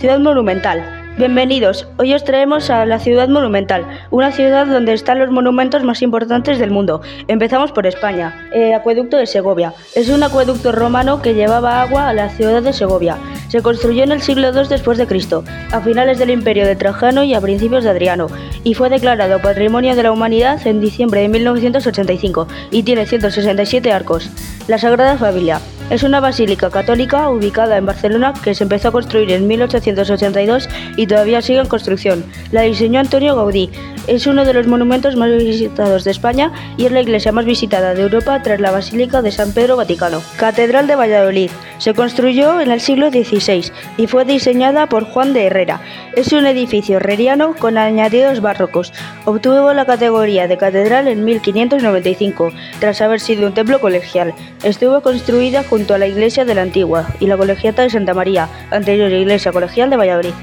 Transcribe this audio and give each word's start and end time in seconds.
Ciudad 0.00 0.18
Monumental. 0.18 0.82
Bienvenidos. 1.18 1.86
Hoy 1.98 2.14
os 2.14 2.24
traemos 2.24 2.70
a 2.70 2.86
la 2.86 2.98
Ciudad 2.98 3.28
Monumental, 3.28 3.86
una 4.10 4.32
ciudad 4.32 4.66
donde 4.66 4.94
están 4.94 5.18
los 5.18 5.30
monumentos 5.30 5.84
más 5.84 6.00
importantes 6.00 6.58
del 6.58 6.70
mundo. 6.70 7.02
Empezamos 7.28 7.70
por 7.72 7.86
España. 7.86 8.48
Eh, 8.54 8.72
acueducto 8.72 9.18
de 9.18 9.26
Segovia. 9.26 9.74
Es 9.94 10.08
un 10.08 10.22
acueducto 10.22 10.72
romano 10.72 11.20
que 11.20 11.34
llevaba 11.34 11.82
agua 11.82 12.08
a 12.08 12.14
la 12.14 12.30
ciudad 12.30 12.62
de 12.62 12.72
Segovia. 12.72 13.18
Se 13.48 13.60
construyó 13.60 14.02
en 14.02 14.12
el 14.12 14.22
siglo 14.22 14.48
II 14.54 14.68
después 14.70 14.96
de 14.96 15.06
Cristo, 15.06 15.44
a 15.70 15.82
finales 15.82 16.18
del 16.18 16.30
imperio 16.30 16.66
de 16.66 16.76
Trajano 16.76 17.22
y 17.22 17.34
a 17.34 17.40
principios 17.42 17.84
de 17.84 17.90
Adriano, 17.90 18.28
y 18.64 18.72
fue 18.72 18.88
declarado 18.88 19.42
Patrimonio 19.42 19.94
de 19.94 20.04
la 20.04 20.12
Humanidad 20.12 20.66
en 20.66 20.80
diciembre 20.80 21.20
de 21.20 21.28
1985 21.28 22.48
y 22.70 22.84
tiene 22.84 23.04
167 23.04 23.92
arcos. 23.92 24.30
La 24.70 24.78
Sagrada 24.78 25.18
Familia. 25.18 25.60
Es 25.90 26.04
una 26.04 26.20
basílica 26.20 26.70
católica 26.70 27.28
ubicada 27.28 27.76
en 27.76 27.86
Barcelona 27.86 28.32
que 28.40 28.54
se 28.54 28.62
empezó 28.62 28.86
a 28.86 28.92
construir 28.92 29.32
en 29.32 29.48
1882 29.48 30.68
y 30.96 31.08
todavía 31.08 31.42
sigue 31.42 31.58
en 31.58 31.66
construcción. 31.66 32.24
La 32.52 32.62
diseñó 32.62 33.00
Antonio 33.00 33.34
Gaudí. 33.34 33.68
Es 34.06 34.26
uno 34.26 34.44
de 34.44 34.54
los 34.54 34.66
monumentos 34.66 35.16
más 35.16 35.30
visitados 35.36 36.04
de 36.04 36.10
España 36.10 36.52
y 36.76 36.86
es 36.86 36.92
la 36.92 37.00
iglesia 37.00 37.32
más 37.32 37.44
visitada 37.44 37.94
de 37.94 38.02
Europa 38.02 38.42
tras 38.42 38.60
la 38.60 38.70
Basílica 38.70 39.22
de 39.22 39.30
San 39.30 39.52
Pedro 39.52 39.76
Vaticano. 39.76 40.22
Catedral 40.36 40.86
de 40.86 40.96
Valladolid. 40.96 41.50
Se 41.78 41.94
construyó 41.94 42.60
en 42.60 42.70
el 42.70 42.80
siglo 42.80 43.10
XVI 43.10 43.70
y 43.96 44.06
fue 44.06 44.24
diseñada 44.24 44.86
por 44.86 45.04
Juan 45.04 45.32
de 45.32 45.46
Herrera. 45.46 45.80
Es 46.14 46.32
un 46.32 46.46
edificio 46.46 46.98
herreriano 46.98 47.54
con 47.54 47.78
añadidos 47.78 48.40
barrocos. 48.40 48.92
Obtuvo 49.24 49.72
la 49.72 49.86
categoría 49.86 50.48
de 50.48 50.58
catedral 50.58 51.08
en 51.08 51.24
1595, 51.24 52.52
tras 52.80 53.00
haber 53.00 53.20
sido 53.20 53.46
un 53.46 53.54
templo 53.54 53.80
colegial. 53.80 54.34
Estuvo 54.62 55.00
construida 55.00 55.64
junto 55.64 55.94
a 55.94 55.98
la 55.98 56.06
iglesia 56.06 56.44
de 56.44 56.54
la 56.54 56.62
Antigua 56.62 57.08
y 57.20 57.26
la 57.26 57.36
colegiata 57.36 57.82
de 57.82 57.90
Santa 57.90 58.14
María, 58.14 58.48
anterior 58.70 59.10
iglesia 59.12 59.52
colegial 59.52 59.90
de 59.90 59.96
Valladolid. 59.96 60.34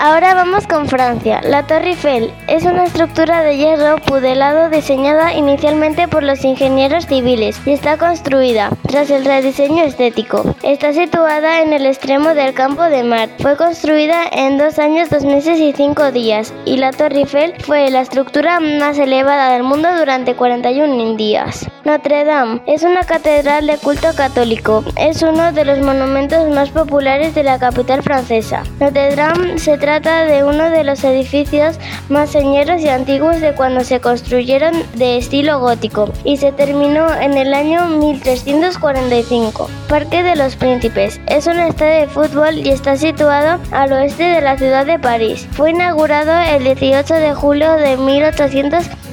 Ahora 0.00 0.32
vamos 0.34 0.68
con 0.68 0.86
Francia. 0.86 1.40
La 1.42 1.66
Torre 1.66 1.88
Eiffel 1.88 2.32
es 2.46 2.62
una 2.62 2.84
estructura 2.84 3.42
de 3.42 3.56
hierro 3.56 3.96
pudelado 3.96 4.70
diseñada 4.70 5.34
inicialmente 5.34 6.06
por 6.06 6.22
los 6.22 6.44
ingenieros 6.44 7.06
civiles 7.06 7.60
y 7.66 7.72
está 7.72 7.98
construida 7.98 8.70
tras 8.86 9.10
el 9.10 9.24
rediseño 9.24 9.82
estético. 9.82 10.54
Está 10.62 10.92
situada 10.92 11.62
en 11.62 11.72
el 11.72 11.84
extremo 11.84 12.36
del 12.36 12.54
campo 12.54 12.84
de 12.84 13.02
Mar. 13.02 13.28
Fue 13.40 13.56
construida 13.56 14.22
en 14.30 14.56
dos 14.56 14.78
años, 14.78 15.10
dos 15.10 15.24
meses 15.24 15.58
y 15.58 15.72
cinco 15.72 16.12
días 16.12 16.54
y 16.64 16.76
la 16.76 16.92
Torre 16.92 17.18
Eiffel 17.18 17.54
fue 17.64 17.90
la 17.90 18.02
estructura 18.02 18.60
más 18.60 19.00
elevada 19.00 19.52
del 19.52 19.64
mundo 19.64 19.88
durante 19.98 20.36
41 20.36 21.16
días. 21.16 21.68
Notre 21.84 22.24
Dame 22.24 22.60
es 22.66 22.82
una 22.82 23.02
catedral 23.04 23.66
de 23.66 23.78
culto 23.78 24.08
católico. 24.14 24.84
Es 24.96 25.22
uno 25.22 25.52
de 25.52 25.64
los 25.64 25.80
monumentos 25.80 26.46
más 26.50 26.68
populares 26.70 27.34
de 27.34 27.42
la 27.42 27.58
capital 27.58 28.02
francesa. 28.02 28.62
Notre 28.78 29.16
Dame 29.16 29.58
se 29.58 29.78
de 29.88 30.44
uno 30.44 30.68
de 30.68 30.84
los 30.84 31.02
edificios 31.02 31.78
más 32.10 32.30
señeros 32.30 32.82
y 32.82 32.90
antiguos 32.90 33.40
de 33.40 33.54
cuando 33.54 33.82
se 33.84 34.00
construyeron 34.00 34.74
de 34.96 35.16
estilo 35.16 35.60
gótico 35.60 36.12
y 36.24 36.36
se 36.36 36.52
terminó 36.52 37.10
en 37.14 37.38
el 37.38 37.54
año 37.54 37.86
1345. 37.86 39.70
Parque 39.88 40.22
de 40.22 40.36
los 40.36 40.56
Príncipes 40.56 41.18
es 41.26 41.46
un 41.46 41.58
estadio 41.58 42.00
de 42.00 42.06
fútbol 42.06 42.58
y 42.58 42.68
está 42.68 42.98
situado 42.98 43.58
al 43.70 43.92
oeste 43.94 44.24
de 44.24 44.42
la 44.42 44.58
ciudad 44.58 44.84
de 44.84 44.98
París. 44.98 45.48
Fue 45.52 45.70
inaugurado 45.70 46.38
el 46.38 46.64
18 46.64 47.14
de 47.14 47.32
julio 47.32 47.72
de 47.72 47.96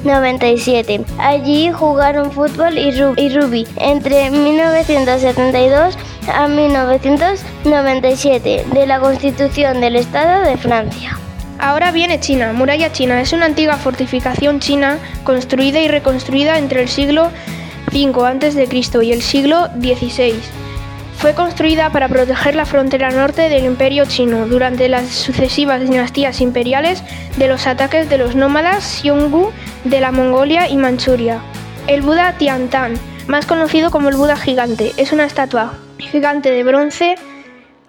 1897. 0.06 1.04
Allí 1.18 1.72
jugaron 1.72 2.32
fútbol 2.32 2.78
y 2.78 2.92
rugby 2.92 3.68
entre 3.78 4.30
1972 4.30 5.98
a 6.32 6.48
1997 6.48 8.66
de 8.72 8.88
la 8.88 9.00
Constitución 9.00 9.82
del 9.82 9.96
Estado 9.96 10.44
de 10.44 10.58
Francia. 10.58 11.18
Ahora 11.58 11.92
viene 11.92 12.20
China. 12.20 12.54
Muralla 12.54 12.92
China 12.92 13.20
es 13.22 13.34
una 13.34 13.46
antigua 13.46 13.78
fortificación 13.78 14.60
china 14.60 15.00
construida 15.24 15.82
y 15.82 15.88
reconstruida 15.88 16.60
entre 16.60 16.84
el 16.84 16.90
siglo 16.90 17.32
V 17.92 18.14
a.C. 18.26 18.68
y 19.04 19.12
el 19.12 19.22
siglo 19.22 19.68
XVI. 19.80 20.65
Fue 21.18 21.34
construida 21.34 21.90
para 21.90 22.08
proteger 22.08 22.56
la 22.56 22.66
frontera 22.66 23.10
norte 23.10 23.50
del 23.50 23.66
imperio 23.66 24.06
chino 24.06 24.48
durante 24.48 24.90
las 24.90 25.08
sucesivas 25.10 25.82
dinastías 25.82 26.42
imperiales 26.42 27.04
de 27.38 27.48
los 27.48 27.66
ataques 27.68 28.10
de 28.10 28.18
los 28.18 28.36
nómadas 28.36 28.84
Xiongnu 28.84 29.52
de 29.86 30.02
la 30.02 30.12
Mongolia 30.12 30.70
y 30.70 30.78
Manchuria. 30.78 31.42
El 31.88 32.02
Buda 32.02 32.34
Tiantan, 32.38 32.96
más 33.28 33.46
conocido 33.46 33.92
como 33.92 34.10
el 34.10 34.18
Buda 34.18 34.36
gigante, 34.36 34.92
es 34.98 35.14
una 35.14 35.26
estatua 35.26 35.74
gigante 35.98 36.52
de 36.52 36.64
bronce 36.64 37.16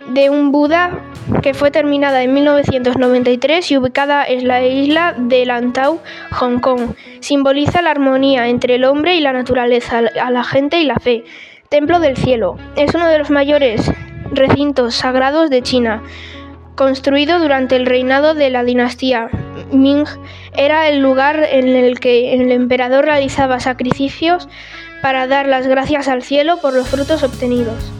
de 0.08 0.30
un 0.30 0.52
Buda 0.52 1.02
que 1.42 1.54
fue 1.54 1.70
terminada 1.70 2.22
en 2.22 2.32
1993 2.32 3.70
y 3.70 3.76
ubicada 3.76 4.24
en 4.24 4.46
la 4.46 4.64
isla 4.64 5.14
de 5.18 5.44
Lantau, 5.44 6.00
Hong 6.30 6.60
Kong. 6.60 6.94
Simboliza 7.20 7.82
la 7.82 7.90
armonía 7.90 8.48
entre 8.48 8.76
el 8.76 8.84
hombre 8.84 9.16
y 9.16 9.20
la 9.20 9.32
naturaleza, 9.32 9.98
a 9.98 10.30
la 10.30 10.44
gente 10.44 10.78
y 10.78 10.84
la 10.84 10.96
fe. 10.96 11.24
Templo 11.68 12.00
del 12.00 12.16
Cielo. 12.16 12.56
Es 12.76 12.94
uno 12.94 13.08
de 13.08 13.18
los 13.18 13.30
mayores 13.30 13.90
recintos 14.32 14.94
sagrados 14.94 15.50
de 15.50 15.62
China. 15.62 16.02
Construido 16.74 17.38
durante 17.38 17.76
el 17.76 17.86
reinado 17.86 18.34
de 18.34 18.50
la 18.50 18.64
dinastía 18.64 19.28
Ming, 19.72 20.06
era 20.52 20.88
el 20.88 21.00
lugar 21.00 21.42
en 21.50 21.68
el 21.68 21.98
que 21.98 22.34
el 22.34 22.52
emperador 22.52 23.04
realizaba 23.04 23.60
sacrificios 23.60 24.48
para 25.02 25.26
dar 25.26 25.48
las 25.48 25.66
gracias 25.66 26.08
al 26.08 26.22
cielo 26.22 26.58
por 26.60 26.74
los 26.74 26.88
frutos 26.88 27.22
obtenidos. 27.22 27.92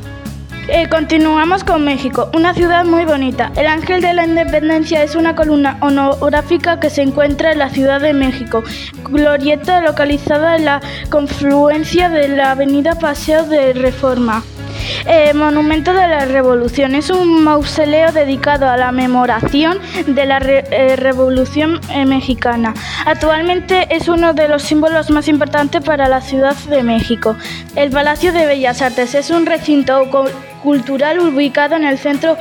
Eh, 0.69 0.89
continuamos 0.89 1.63
con 1.63 1.85
México, 1.85 2.29
una 2.35 2.53
ciudad 2.53 2.85
muy 2.85 3.05
bonita. 3.05 3.53
El 3.55 3.69
Ángel 3.69 4.01
de 4.01 4.13
la 4.15 4.27
Independencia 4.27 5.05
es 5.05 5.15
una 5.15 5.37
columna 5.37 5.79
honográfica 5.81 6.81
que 6.81 6.91
se 6.91 7.03
encuentra 7.03 7.53
en 7.53 7.61
la 7.61 7.71
Ciudad 7.71 8.01
de 8.01 8.13
México, 8.13 8.65
glorieta 9.09 9.81
localizada 9.81 10.57
en 10.57 10.65
la 10.65 10.81
confluencia 11.09 12.09
de 12.09 12.29
la 12.29 12.51
Avenida 12.51 12.99
Paseo 12.99 13.47
de 13.47 13.75
Reforma. 13.75 14.43
Eh, 15.05 15.35
Monumento 15.35 15.93
de 15.93 16.09
la 16.09 16.25
Revolución 16.25 16.95
es 16.95 17.11
un 17.11 17.45
mausoleo 17.45 18.13
dedicado 18.13 18.69
a 18.69 18.77
la 18.77 18.93
memoración 18.93 19.79
de 20.07 20.27
la 20.27 20.39
eh, 20.39 20.97
Revolución 20.97 21.81
Mexicana. 22.07 22.75
Actualmente 23.05 23.95
es 23.95 24.09
uno 24.09 24.33
de 24.35 24.49
los 24.49 24.63
símbolos 24.63 25.11
más 25.11 25.29
importantes 25.29 25.83
para 25.83 26.09
la 26.09 26.21
Ciudad 26.21 26.57
de 26.69 26.83
México. 26.83 27.37
El 27.75 27.91
Palacio 27.91 28.33
de 28.33 28.47
Bellas 28.47 28.83
Artes 28.83 29.15
es 29.15 29.31
un 29.31 29.47
recinto 29.47 30.09
cultural 30.63 31.21
ubicado 31.21 31.77
en 31.77 31.85
el 31.85 31.99
centro 31.99 32.37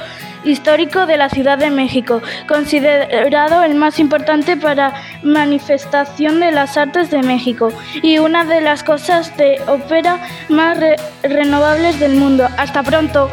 histórico 0.45 1.05
de 1.05 1.17
la 1.17 1.29
Ciudad 1.29 1.57
de 1.57 1.69
México, 1.69 2.21
considerado 2.47 3.63
el 3.63 3.75
más 3.75 3.99
importante 3.99 4.55
para 4.57 4.93
manifestación 5.23 6.39
de 6.39 6.51
las 6.51 6.77
artes 6.77 7.09
de 7.11 7.21
México 7.21 7.71
y 8.01 8.19
una 8.19 8.45
de 8.45 8.61
las 8.61 8.83
cosas 8.83 9.35
de 9.37 9.61
ópera 9.67 10.19
más 10.49 10.77
renovables 11.23 11.99
del 11.99 12.15
mundo. 12.15 12.47
Hasta 12.57 12.83
pronto. 12.83 13.29